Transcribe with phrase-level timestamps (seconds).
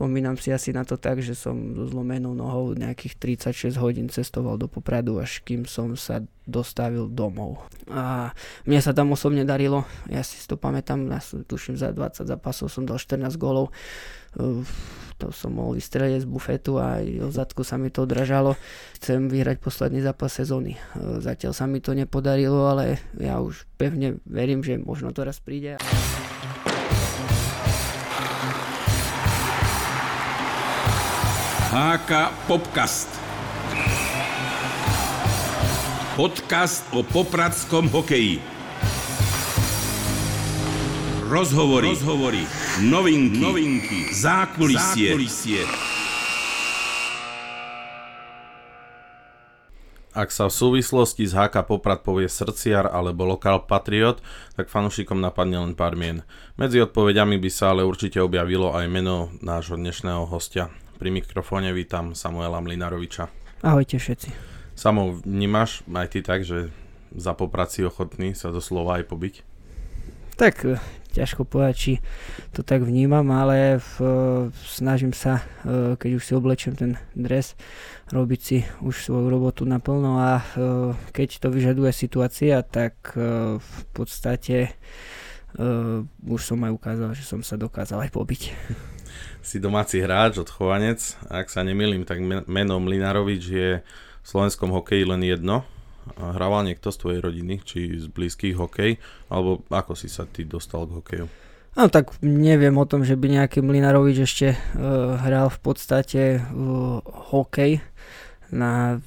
[0.00, 3.20] spomínam si asi na to tak, že som so zlomenou nohou nejakých
[3.52, 7.60] 36 hodín cestoval do Popradu, až kým som sa dostavil domov.
[7.84, 8.32] A
[8.64, 12.88] mne sa tam osobne darilo, ja si to pamätám, ja tuším za 20 zápasov som
[12.88, 13.76] dal 14 gólov.
[15.20, 18.56] To som mohol vystreliť z bufetu a o zadku sa mi to odražalo.
[18.96, 20.80] Chcem vyhrať posledný zápas sezóny.
[20.96, 25.76] Zatiaľ sa mi to nepodarilo, ale ja už pevne verím, že možno to raz príde.
[31.70, 33.06] HK Popcast.
[36.18, 38.42] Podcast o popradskom hokeji.
[41.30, 42.42] Rozhovory, Rozhovory.
[42.82, 44.00] novinky, novinky.
[44.10, 45.14] Zákulisie.
[45.14, 45.62] Zákulisie.
[50.10, 54.18] Ak sa v súvislosti s HK Poprad povie srdciar alebo lokál patriot,
[54.58, 56.26] tak fanúšikom napadne len pár mien.
[56.58, 60.66] Medzi odpovediami by sa ale určite objavilo aj meno nášho dnešného hostia.
[61.00, 63.32] Pri mikrofóne vítam Samuela Mlinaroviča.
[63.64, 64.36] Ahojte všetci.
[64.76, 66.68] Samo, vnímaš aj ty tak, že
[67.16, 69.34] za popraci ochotný sa doslova aj pobiť?
[70.36, 70.76] Tak e,
[71.16, 71.92] ťažko povedať, či
[72.52, 73.92] to tak vnímam, ale v,
[74.60, 77.56] snažím sa, e, keď už si oblečem ten dres,
[78.12, 80.44] robiť si už svoju robotu naplno a e,
[81.16, 83.16] keď to vyžaduje situácia, tak
[83.56, 84.76] v podstate
[86.28, 88.42] už som aj ukázal, že som sa dokázal aj pobiť.
[89.40, 91.16] Si domáci hráč, odchovanec.
[91.28, 95.64] Ak sa nemýlim, tak meno Mlinarovič je v slovenskom hokeji len jedno.
[96.16, 98.96] Hrával niekto z tvojej rodiny, či z blízkych hokej,
[99.28, 101.26] alebo ako si sa ty dostal k hokeju?
[101.78, 106.98] No tak neviem o tom, že by nejaký Mlinarovič ešte uh, hral v podstate uh,
[107.30, 107.78] hokej
[108.50, 108.98] na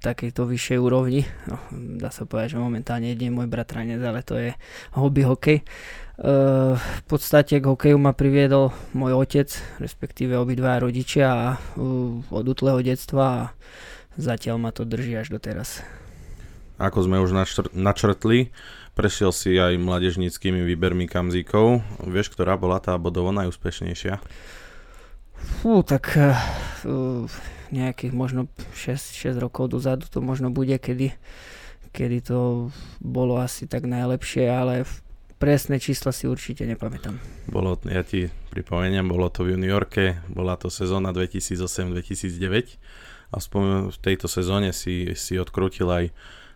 [0.00, 1.28] takejto vyššej úrovni.
[1.48, 1.56] No,
[2.00, 4.50] dá sa povedať, že momentálne nie je môj bratranec, ale to je
[4.96, 5.60] hobby hokej.
[6.20, 9.48] Uh, v podstate k hokeju ma priviedol môj otec,
[9.80, 11.48] respektíve obidva rodičia a,
[11.80, 13.42] uh, od útleho detstva a
[14.20, 15.80] zatiaľ ma to drží až doteraz.
[16.76, 18.52] Ako sme už načr- načrtli,
[18.92, 21.80] prešiel si aj mladežníckými výbermi kamzíkov.
[22.04, 24.20] Vieš, ktorá bola tá bodovo najúspešnejšia?
[25.64, 26.36] Fú, tak uh,
[27.70, 31.14] nejakých možno 6, 6 rokov dozadu to možno bude, kedy,
[31.94, 34.86] kedy to bolo asi tak najlepšie, ale
[35.40, 37.16] presné čísla si určite nepamätám.
[37.48, 42.76] Bolo, ja ti pripomeniem, bolo to v juniorke, bola to sezóna 2008-2009
[43.30, 46.04] a v tejto sezóne si, si odkrútil aj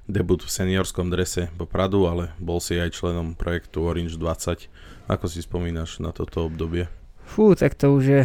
[0.05, 4.69] debut v seniorskom drese po Pradu, ale bol si aj členom projektu Orange 20.
[5.09, 6.93] Ako si spomínaš na toto obdobie?
[7.25, 8.23] Fú, tak to už je,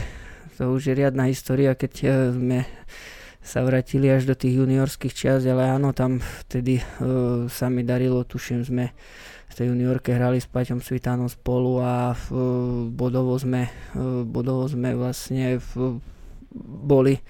[0.60, 2.60] to už je riadna história, keď eh, sme
[3.40, 8.28] sa vrátili až do tých juniorských čias, ale áno, tam vtedy uh, sa mi darilo,
[8.28, 8.92] tuším, sme
[9.48, 12.28] v tej juniorke hrali s Paťom Svitánom spolu a v,
[12.92, 13.72] bodovo, sme,
[14.28, 15.98] bodovo sme vlastne v,
[16.70, 17.22] boli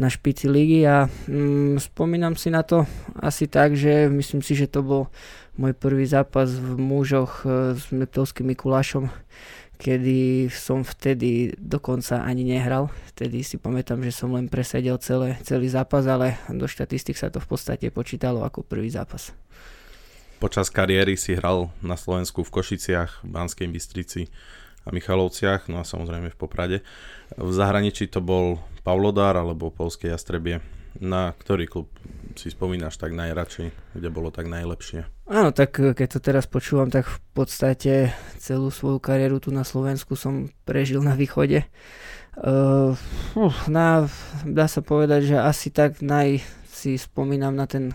[0.00, 2.88] na špici ligy a mm, spomínam si na to
[3.20, 5.02] asi tak, že myslím si, že to bol
[5.60, 9.12] môj prvý zápas v mužoch e, s Metovským Mikulášom,
[9.82, 12.86] kedy som vtedy dokonca ani nehral.
[13.10, 17.42] Vtedy si pamätám, že som len presedel celé, celý zápas, ale do štatistik sa to
[17.42, 19.34] v podstate počítalo ako prvý zápas.
[20.38, 24.30] Počas kariéry si hral na Slovensku v Košiciach, v Banskej Bystrici
[24.86, 26.78] a Michalovciach, no a samozrejme v Poprade.
[27.34, 30.62] V zahraničí to bol Pavlodár alebo Polské Jastrebie.
[31.02, 31.90] Na ktorý klub
[32.38, 35.04] si spomínaš tak najradšej, kde bolo tak najlepšie?
[35.28, 40.14] Áno, tak keď to teraz počúvam, tak v podstate celú svoju kariéru tu na Slovensku
[40.14, 41.66] som prežil na východe.
[42.32, 42.96] Uh,
[43.68, 44.08] na,
[44.46, 47.92] dá sa povedať, že asi tak naj si spomínam na ten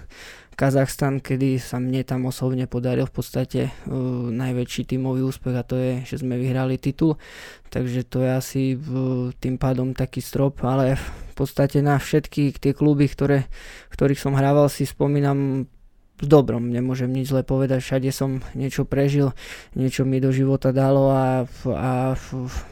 [0.58, 5.78] Kazachstan, kedy sa mne tam osobne podaril v podstate uh, najväčší tímový úspech a to
[5.78, 7.22] je, že sme vyhrali titul.
[7.70, 12.74] Takže to je asi uh, tým pádom taký strop, ale v podstate na všetky tie
[12.74, 13.46] kluby, ktoré,
[13.88, 15.70] v ktorých som hrával, si spomínam
[16.18, 19.38] v dobrom, nemôžem nič zle povedať, všade som niečo prežil,
[19.78, 22.18] niečo mi do života dalo a, a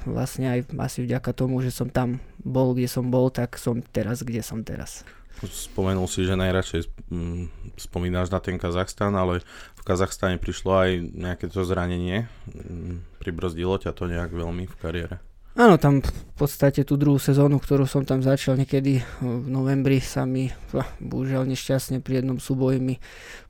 [0.09, 4.25] vlastne aj asi vďaka tomu, že som tam bol, kde som bol, tak som teraz,
[4.25, 5.05] kde som teraz.
[5.35, 9.43] Spomenul si, že najradšej mm, spomínaš na ten Kazachstan, ale
[9.75, 12.31] v Kazachstane prišlo aj nejaké to zranenie.
[12.47, 15.15] Mm, pribrzdilo ťa to nejak veľmi v kariére?
[15.55, 20.27] Áno, tam v podstate tú druhú sezónu, ktorú som tam začal niekedy v novembri sa
[20.27, 20.51] mi,
[20.99, 22.99] bohužiaľ nešťastne pri jednom súboji mi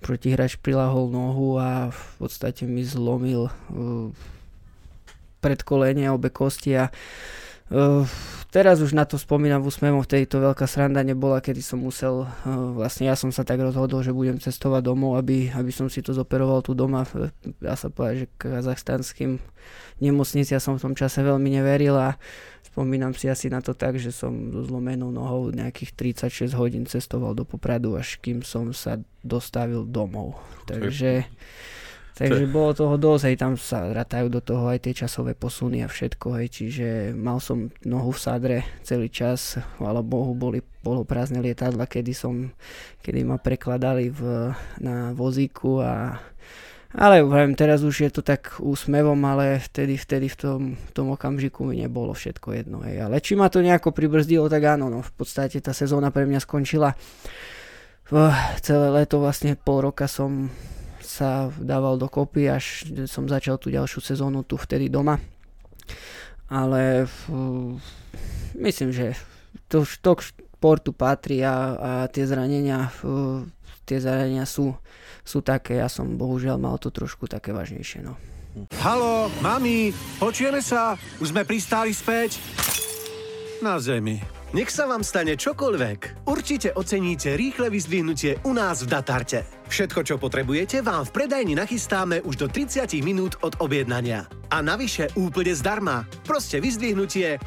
[0.06, 4.14] protihráč prilahol nohu a v podstate mi zlomil uh,
[5.42, 6.94] predkolenie, obe kosti a
[7.72, 8.06] uh,
[8.54, 12.26] teraz už na to spomínam v úsmevom, vtedy to veľká sranda nebola, kedy som musel,
[12.26, 16.04] uh, vlastne ja som sa tak rozhodol, že budem cestovať domov, aby, aby som si
[16.06, 17.08] to zoperoval tu doma.
[17.62, 19.42] Dá sa povedať, že kazachstanským
[20.04, 22.20] nemocnici ja som v tom čase veľmi neveril a
[22.76, 25.96] spomínam si asi na to tak, že som so zlomenou nohou nejakých
[26.28, 30.36] 36 hodín cestoval do Popradu, až kým som sa dostavil domov.
[30.68, 31.24] Takže...
[32.16, 35.92] Takže bolo toho dosť, hej, tam sa ratajú do toho aj tie časové posuny a
[35.92, 38.58] všetko, hej, čiže mal som nohu v sadre
[38.88, 42.56] celý čas, ale Bohu boli poloprázdne lietadla, kedy som,
[43.04, 46.24] kedy ma prekladali v, na vozíku a
[46.96, 51.12] ale vravím, teraz už je to tak úsmevom, ale vtedy, vtedy v tom, v tom
[51.12, 52.80] okamžiku mi nebolo všetko jedno.
[52.88, 53.04] Hej.
[53.04, 56.40] Ale či ma to nejako pribrzdilo, tak áno, no, v podstate tá sezóna pre mňa
[56.40, 56.96] skončila.
[58.08, 58.32] Uh,
[58.64, 60.48] celé leto vlastne pol roka som
[61.06, 65.22] sa dával dokopy, až som začal tú ďalšiu sezónu tu vtedy doma.
[66.50, 67.74] Ale uh,
[68.58, 69.14] myslím, že
[69.70, 73.42] to, to k športu patrí a, a tie zranenia uh,
[73.86, 74.74] tie zranenia sú
[75.26, 78.06] sú také, ja som bohužiaľ mal to trošku také vážnejšie.
[78.06, 78.14] No.
[78.78, 79.90] Halo, mami,
[80.22, 80.94] počujeme sa?
[81.18, 82.38] Už sme pristáli späť?
[83.64, 84.20] Na zemi.
[84.52, 86.28] Nech sa vám stane čokoľvek.
[86.28, 89.48] Určite oceníte rýchle vyzdvihnutie u nás v Datarte.
[89.72, 94.28] Všetko, čo potrebujete, vám v predajni nachystáme už do 30 minút od objednania.
[94.52, 96.04] A navyše úplne zdarma.
[96.28, 97.40] Proste vyzdvihnutie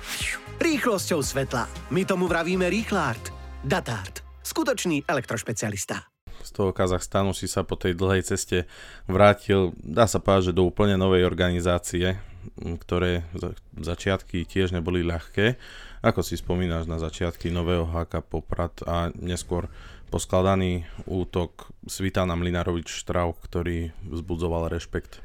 [0.56, 1.68] rýchlosťou svetla.
[1.92, 3.28] My tomu vravíme Rýchlart.
[3.60, 4.24] Datart.
[4.40, 6.08] Skutočný elektrošpecialista
[6.48, 8.64] z toho Kazachstanu si sa po tej dlhej ceste
[9.04, 12.16] vrátil, dá sa povedať, že do úplne novej organizácie,
[12.58, 13.26] ktoré
[13.76, 15.58] začiatky tiež neboli ľahké.
[16.02, 19.66] Ako si spomínaš na začiatky nového HK Poprad a neskôr
[20.08, 25.20] poskladaný útok Svitana Mlinarovič Štrav, ktorý vzbudzoval rešpekt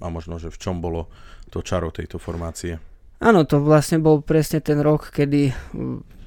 [0.00, 1.12] a možno, že v čom bolo
[1.52, 2.80] to čaro tejto formácie?
[3.20, 5.52] Áno, to vlastne bol presne ten rok, kedy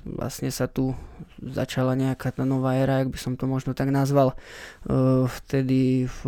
[0.05, 0.93] vlastne sa tu
[1.51, 4.38] začala nejaká tá nová éra, ak by som to možno tak nazval.
[4.88, 6.19] Uh, vtedy v,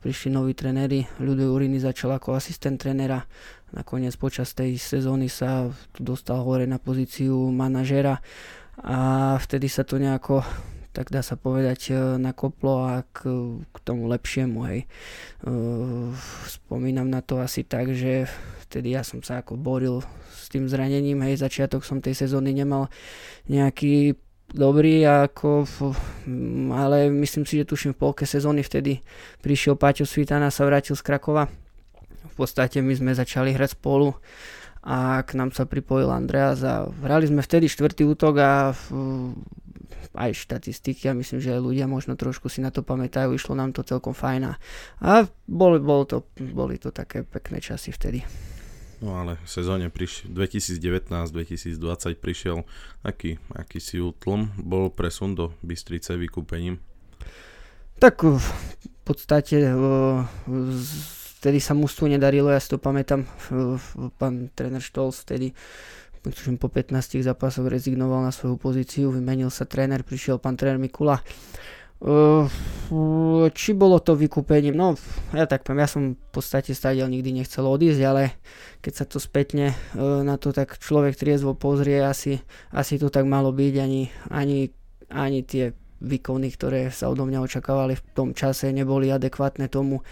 [0.00, 3.26] prišli noví trenéri, Ľudoj Uriny začal ako asistent trenera,
[3.76, 5.68] nakoniec počas tej sezóny sa
[6.00, 8.22] dostal hore na pozíciu manažera
[8.80, 10.40] a vtedy sa to nejako
[10.96, 13.28] tak dá sa povedať, e, nakoplo a k,
[13.68, 14.64] k tomu lepšiemu.
[14.64, 14.80] Hej.
[14.80, 14.86] E,
[16.48, 18.24] spomínam na to asi tak, že
[18.64, 20.00] vtedy ja som sa ako boril
[20.32, 22.88] s tým zranením, hej, začiatok som tej sezóny nemal
[23.44, 24.16] nejaký
[24.56, 25.68] dobrý, ako,
[26.72, 29.04] ale myslím si, že tuším v polke sezóny vtedy
[29.44, 31.52] prišiel Paťo Svitana, sa vrátil z Krakova.
[32.26, 34.16] V podstate my sme začali hrať spolu
[34.80, 38.50] a k nám sa pripojil Andreas a hrali sme vtedy štvrtý útok a
[40.16, 43.76] aj štatistiky a myslím, že aj ľudia možno trošku si na to pamätajú, išlo nám
[43.76, 44.56] to celkom fajn
[45.04, 48.24] a bol, bol to, boli to také pekné časy vtedy.
[49.04, 52.64] No ale v sezóne 2019-2020 prišiel
[53.04, 56.80] aký, aký si utlm, bol presun do Bystrice vykúpením?
[58.00, 58.40] Tak v
[59.04, 59.68] podstate
[61.40, 63.28] vtedy sa mústvu nedarilo, ja si to pamätám,
[64.16, 65.52] pán tréner Štolz vtedy
[66.30, 71.22] tuším po 15 zápasoch rezignoval na svoju pozíciu, vymenil sa tréner, prišiel pán tréner Mikula.
[73.56, 75.00] Či bolo to vykúpením, no
[75.32, 78.36] ja tak poviem, ja som v podstate stadiaľ nikdy nechcel odísť, ale
[78.84, 83.24] keď sa to spätne uh, na to tak človek triezvo pozrie, asi, asi to tak
[83.24, 84.70] malo byť, ani, ani,
[85.08, 85.72] ani tie
[86.04, 90.04] výkony, ktoré sa odo mňa očakávali v tom čase, neboli adekvátne tomu,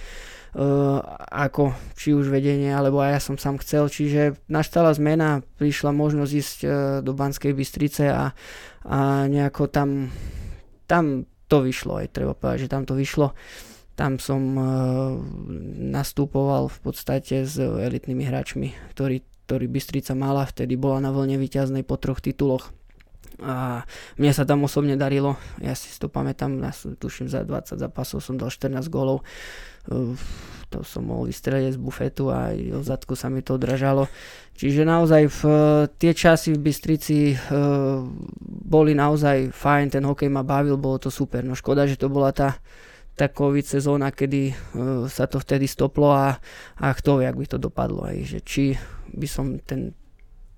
[0.55, 1.03] Uh,
[1.35, 3.91] ako či už vedenie, alebo aj ja som sám chcel.
[3.91, 6.71] Čiže nastala zmena, prišla možnosť ísť uh,
[7.03, 8.31] do Banskej Bystrice a,
[8.87, 10.15] a nejako tam,
[10.87, 13.37] tam to vyšlo, aj treba povedať, že tam to vyšlo.
[13.95, 14.67] Tam som uh,
[15.79, 21.87] nastupoval v podstate s elitnými hráčmi, ktorí, ktorí Bystrica mala, vtedy bola na vlne výťaznej
[21.87, 22.75] po troch tituloch
[23.43, 23.83] a
[24.15, 28.39] mne sa tam osobne darilo, ja si to pamätám, ja tuším za 20 zápasov som
[28.39, 29.27] dal 14 gólov,
[30.71, 34.09] to som mohol vystreliť z bufetu a aj od zadku sa mi to odražalo.
[34.55, 35.41] Čiže naozaj v,
[35.99, 37.37] tie časy v Bystrici e,
[38.43, 41.47] boli naozaj fajn, ten hokej ma bavil, bolo to super.
[41.47, 42.59] No škoda, že to bola tá,
[43.15, 44.55] tá COVID sezóna, kedy e,
[45.07, 46.39] sa to vtedy stoplo a,
[46.81, 48.07] a kto vie, ak by to dopadlo.
[48.07, 48.75] Aj, že či
[49.15, 49.95] by som ten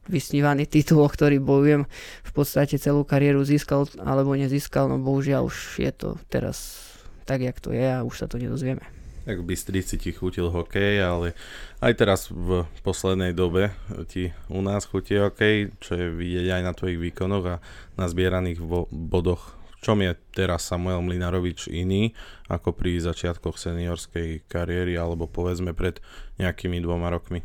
[0.06, 1.86] vysnívaný titul, o ktorý bojujem
[2.22, 6.86] v podstate celú kariéru získal alebo nezískal, no bohužiaľ už je to teraz
[7.26, 8.82] tak, jak to je a už sa to nedozvieme.
[9.26, 11.34] Tak v Bystrici ti chutil hokej, ale
[11.82, 13.75] aj teraz v poslednej dobe
[14.06, 17.56] ti u nás chutí hokej, čo je vidieť aj na tvojich výkonoch a
[17.98, 19.58] na zbieraných vo- bodoch.
[19.82, 22.14] V čom je teraz Samuel Mlinarovič iný
[22.46, 25.98] ako pri začiatkoch seniorskej kariéry alebo povedzme pred
[26.38, 27.42] nejakými dvoma rokmi?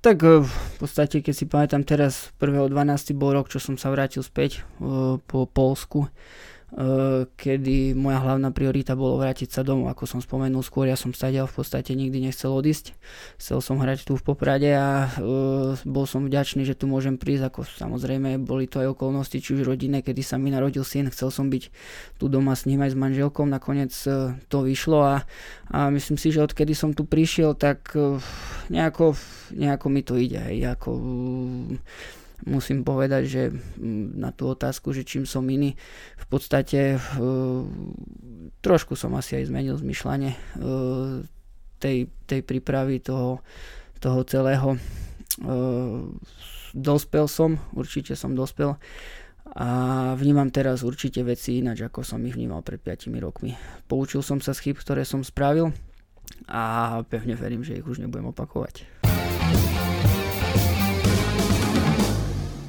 [0.00, 2.72] Tak eh, v podstate, keď si pamätám teraz, 1.12.
[3.16, 6.08] bol rok, čo som sa vrátil späť eh, po Polsku
[7.34, 11.50] kedy moja hlavná priorita bolo vrátiť sa domov, ako som spomenul skôr, ja som stadiaľ
[11.50, 12.94] v podstate nikdy nechcel odísť,
[13.42, 17.50] chcel som hrať tu v Poprade a uh, bol som vďačný, že tu môžem prísť,
[17.50, 21.34] ako samozrejme boli to aj okolnosti, či už rodinné, kedy sa mi narodil syn, chcel
[21.34, 21.74] som byť
[22.22, 25.16] tu doma s ním aj s manželkou, nakoniec uh, to vyšlo a,
[25.74, 28.22] a myslím si, že odkedy som tu prišiel, tak uh,
[28.70, 29.18] nejako,
[29.58, 35.04] nejako mi to ide, hej, ako uh, musím povedať, že mm, na tú otázku, že
[35.04, 35.76] čím som iný,
[36.16, 37.62] v podstate uh,
[38.64, 41.20] trošku som asi aj zmenil zmyšľanie uh,
[41.80, 43.40] tej, tej prípravy toho,
[44.00, 44.76] toho celého.
[45.40, 46.12] Uh,
[46.76, 48.78] dospel som, určite som dospel
[49.50, 49.68] a
[50.14, 53.58] vnímam teraz určite veci ináč, ako som ich vnímal pred 5 rokmi.
[53.90, 55.74] Poučil som sa z chyb, ktoré som spravil
[56.46, 56.62] a
[57.10, 58.99] pevne verím, že ich už nebudem opakovať.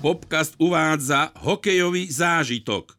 [0.02, 2.98] Popcast uvádza hokejový zážitok.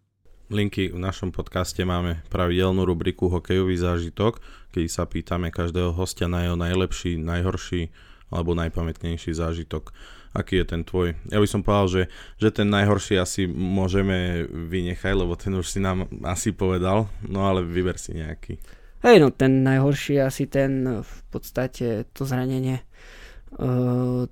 [0.55, 4.39] Linky v našom podcaste máme pravidelnú rubriku Hokejový zážitok,
[4.71, 7.91] keď sa pýtame každého hostia na jeho najlepší, najhorší
[8.31, 9.91] alebo najpamätnejší zážitok.
[10.31, 11.19] Aký je ten tvoj?
[11.27, 12.03] Ja by som povedal, že,
[12.39, 17.67] že ten najhorší asi môžeme vynechať, lebo ten už si nám asi povedal, no ale
[17.67, 18.63] vyber si nejaký.
[19.03, 22.87] Hej, no ten najhorší asi ten v podstate to zranenie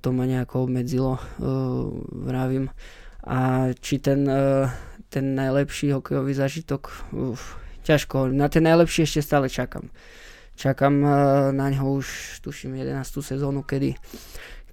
[0.01, 1.19] to ma nejako obmedzilo,
[2.13, 2.73] vravím.
[3.21, 4.25] A či ten,
[5.13, 9.93] ten najlepší hokejový zažitok, uf, ťažko, na ten najlepší ešte stále čakám.
[10.57, 10.95] Čakám
[11.57, 13.01] na ňo už, tuším, 11.
[13.25, 13.97] sezónu, kedy,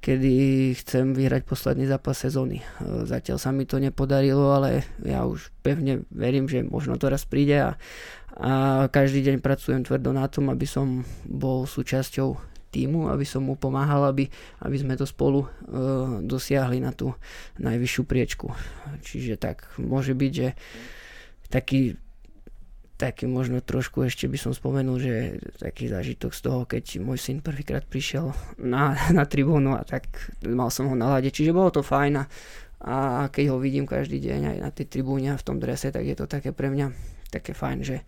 [0.04, 0.36] kedy
[0.84, 2.60] chcem vyhrať posledný zápas sezóny.
[3.08, 7.60] Zatiaľ sa mi to nepodarilo, ale ja už pevne verím, že možno to raz príde
[7.64, 7.72] a,
[8.36, 8.52] a
[8.92, 14.06] každý deň pracujem tvrdo na tom, aby som bol súčasťou týmu, aby som mu pomáhal,
[14.06, 14.30] aby,
[14.62, 17.18] aby sme to spolu uh, dosiahli na tú
[17.58, 18.54] najvyššiu priečku.
[19.02, 20.54] Čiže tak môže byť, že
[21.50, 21.98] taký
[22.98, 27.46] taký možno trošku ešte by som spomenul, že taký zážitok z toho, keď môj syn
[27.46, 30.10] prvýkrát prišiel na, na tribúnu a tak
[30.42, 32.26] mal som ho na lade, čiže bolo to fajn a,
[32.82, 32.96] a
[33.30, 36.18] keď ho vidím každý deň aj na tej tribúne a v tom drese, tak je
[36.18, 36.90] to také pre mňa
[37.30, 38.02] také fajn, že,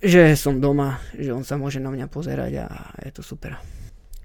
[0.00, 2.66] že som doma, že on sa môže na mňa pozerať a
[3.04, 3.60] je to super.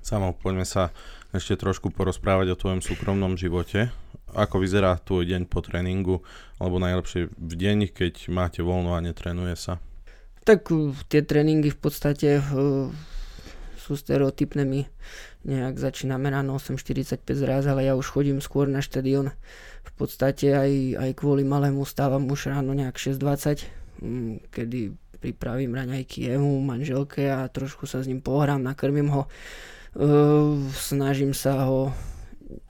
[0.10, 0.90] Samo, poďme sa
[1.38, 3.94] ešte trošku porozprávať o tvojom súkromnom živote.
[4.34, 6.26] Ako vyzerá tvoj deň po tréningu,
[6.58, 9.78] alebo najlepšie v deň, keď máte voľno a netrenuje sa?
[10.50, 12.90] Tak uh, tie tréningy v podstate uh,
[13.78, 14.66] sú stereotypné.
[14.66, 14.90] My
[15.46, 19.30] nejak začíname ráno 8.45 zraz, ale ja už chodím skôr na štadión.
[19.86, 23.62] V podstate aj, aj kvôli malému stávam už ráno nejak 6.20,
[24.02, 24.90] um, kedy
[25.22, 29.30] pripravím raňajky jemu, manželke a trošku sa s ním pohrám, nakrmím ho
[30.74, 31.92] snažím sa ho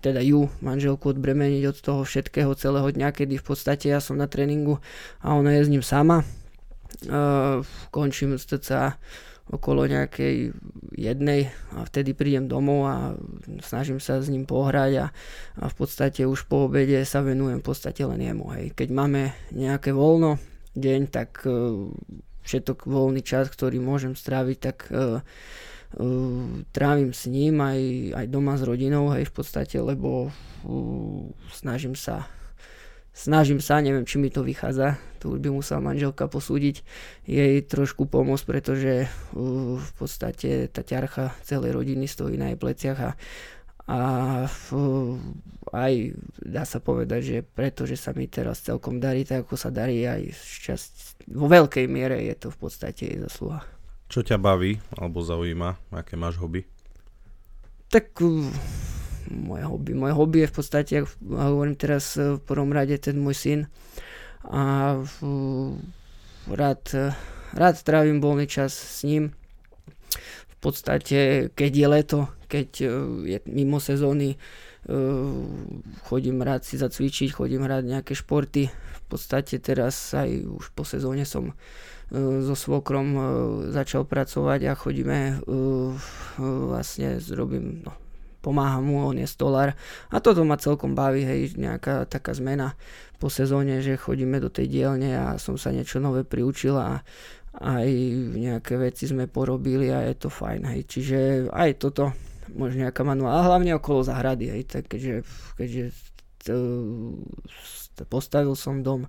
[0.03, 4.27] teda ju, manželku odbremeniť od toho všetkého celého dňa, kedy v podstate ja som na
[4.27, 4.83] tréningu
[5.23, 6.27] a ona je s ním sama.
[7.07, 7.63] Uh,
[7.95, 8.99] končím sa
[9.49, 10.51] okolo nejakej
[10.93, 12.95] jednej a vtedy prídem domov a
[13.65, 15.05] snažím sa s ním pohrať a,
[15.57, 18.45] a v podstate už po obede sa venujem v podstate len jemu.
[18.53, 18.65] Hej.
[18.77, 20.37] Keď máme nejaké voľno
[20.75, 21.87] deň, tak uh,
[22.43, 25.23] všetok voľný čas, ktorý môžem stráviť, tak uh,
[26.69, 27.79] trávim s ním aj,
[28.13, 32.29] aj doma s rodinou, hej, v podstate, lebo uh, snažím sa
[33.19, 36.87] snažím sa, neviem, či mi to vychádza, to už by musela manželka posúdiť,
[37.27, 42.99] jej trošku pomôcť, pretože uh, v podstate tá ťarcha celej rodiny stojí na jej pleciach
[43.01, 43.11] a,
[43.89, 43.99] a
[45.73, 45.93] aj
[46.39, 50.31] dá sa povedať, že pretože sa mi teraz celkom darí, tak ako sa darí aj
[50.31, 50.93] šťasť,
[51.35, 53.78] vo veľkej miere je to v podstate jej zasluha.
[54.09, 55.93] Čo ťa baví alebo zaujíma?
[55.93, 56.65] Aké máš hobby?
[57.93, 58.17] Tak
[59.29, 59.93] moje hobby.
[59.93, 63.59] Moje hobby je v podstate, ja hovorím teraz uh, v prvom rade ten môj syn
[64.49, 64.97] a
[66.49, 66.83] rád,
[67.53, 69.29] rád trávim voľný čas s ním.
[70.49, 72.69] V podstate, keď je leto, keď
[73.29, 74.41] je mimo sezóny,
[76.07, 78.69] chodím rád si zacvičiť, chodím rád nejaké športy.
[78.69, 81.55] V podstate teraz aj už po sezóne som
[82.09, 83.21] E, so svokrom e,
[83.69, 85.33] začal pracovať a chodíme e,
[86.41, 87.93] vlastne zrobím, no,
[88.41, 89.77] pomáham mu, on je stolár.
[90.09, 92.73] A toto ma celkom baví, hej, nejaká taká zmena
[93.21, 97.05] po sezóne, že chodíme do tej dielne a som sa niečo nové priučil a
[97.61, 97.89] aj
[98.33, 101.17] nejaké veci sme porobili a je to fajn, hej, čiže
[101.53, 102.13] aj toto
[102.53, 105.27] možno nejaká manuál, a hlavne okolo zahrady, hej, tak keďže,
[105.57, 105.83] keďže
[106.43, 106.55] to,
[108.07, 109.05] postavil som dom,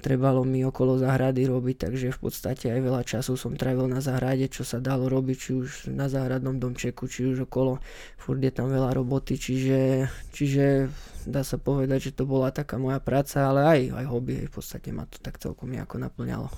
[0.00, 4.48] trebalo mi okolo záhrady robiť, takže v podstate aj veľa času som trávil na záhrade,
[4.48, 7.78] čo sa dalo robiť, či už na záhradnom domčeku, či už okolo,
[8.16, 10.88] furt je tam veľa roboty, čiže, čiže
[11.28, 14.88] dá sa povedať, že to bola taká moja práca, ale aj, aj hobby, v podstate
[14.88, 16.48] ma to tak celkom nejako naplňalo.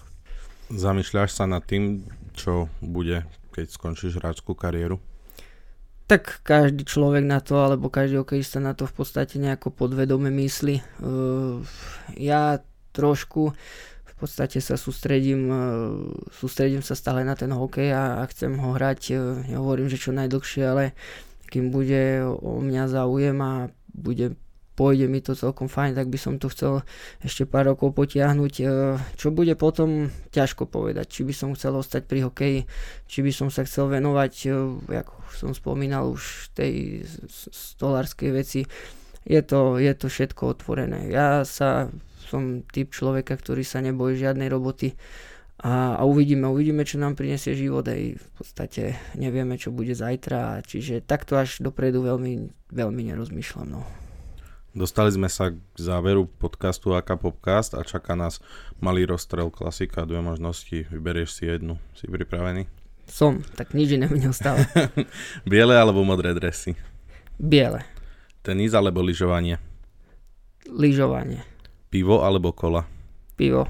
[0.73, 5.03] Zamýšľaš sa nad tým, čo bude, keď skončíš hráčskú kariéru?
[6.13, 11.01] Tak každý človek na to, alebo každý hokejista na to v podstate nejako podvedome myslí.
[11.01, 11.65] Uh,
[12.21, 12.61] ja
[12.93, 13.57] trošku
[14.05, 15.63] v podstate sa sústredím, e,
[16.31, 19.19] sústredím sa stále na ten hokej a, a chcem ho hrať,
[19.51, 20.93] nehovorím, že čo najdlhšie, ale
[21.49, 24.37] kým bude o mňa záujem a bude
[24.73, 26.87] pôjde mi to celkom fajn, tak by som to chcel
[27.21, 28.55] ešte pár rokov potiahnuť.
[28.61, 28.65] E,
[29.17, 31.09] čo bude potom, ťažko povedať.
[31.09, 32.59] Či by som chcel ostať pri hokeji,
[33.07, 34.33] či by som sa chcel venovať,
[34.89, 37.05] ako som spomínal už tej
[37.53, 38.61] stolárskej veci.
[39.23, 41.07] Je to, je to všetko otvorené.
[41.13, 41.93] Ja sa
[42.27, 44.97] som typ človeka, ktorý sa nebojí žiadnej roboty
[45.63, 50.67] a, a uvidíme, uvidíme, čo nám prinesie život aj v podstate nevieme, čo bude zajtra,
[50.67, 53.69] čiže takto až dopredu veľmi, veľmi nerozmýšľam.
[53.71, 53.87] No.
[54.73, 58.41] Dostali sme sa k záveru podcastu AK Popcast a čaká nás
[58.81, 61.77] malý rozstrel klasika, dve možnosti, vyberieš si jednu.
[61.93, 62.65] Si pripravený?
[63.05, 64.65] Som, tak nič iné mi neostáva.
[65.45, 66.73] Biele alebo modré dresy?
[67.37, 67.85] Biele.
[68.41, 69.61] Tenis alebo lyžovanie?
[70.65, 71.45] Lyžovanie.
[71.93, 72.89] Pivo alebo kola?
[73.37, 73.69] Pivo.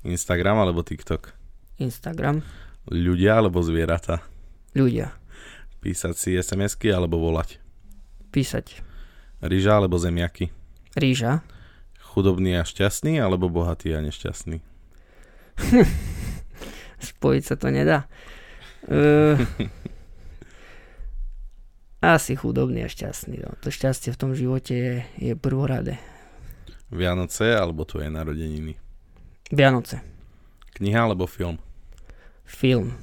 [0.00, 1.28] Instagram alebo TikTok?
[1.76, 2.40] Instagram.
[2.88, 4.24] Ľudia alebo zvieratá?
[4.72, 5.12] Ľudia.
[5.84, 7.60] Písať si SMS-ky alebo volať?
[8.32, 8.87] Písať.
[9.38, 10.50] Rýža alebo zemiaky?
[10.98, 11.46] Rýža.
[12.02, 14.58] Chudobný a šťastný alebo bohatý a nešťastný?
[17.14, 18.06] Spojiť sa to nedá.
[18.88, 19.36] Uh,
[22.00, 23.42] asi chudobný a šťastný.
[23.42, 23.52] No.
[23.60, 26.00] To šťastie v tom živote je, je prvoradé.
[26.88, 28.80] Vianoce alebo tvoje narodeniny?
[29.52, 30.00] Vianoce.
[30.78, 31.60] Kniha alebo film?
[32.48, 32.96] Film.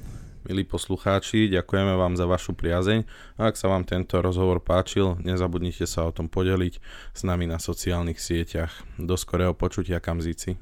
[0.46, 3.02] Milí poslucháči, ďakujeme vám za vašu priazeň
[3.42, 6.78] ak sa vám tento rozhovor páčil, nezabudnite sa o tom podeliť
[7.18, 8.70] s nami na sociálnych sieťach.
[9.02, 10.62] Do skorého počutia, kamzíci.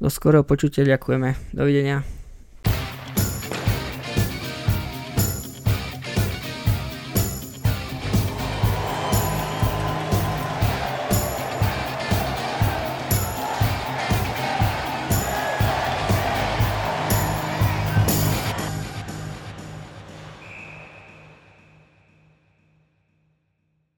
[0.00, 1.36] Do skorého počutia ďakujeme.
[1.52, 2.17] Dovidenia.